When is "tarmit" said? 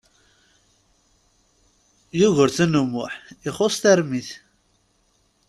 3.83-4.29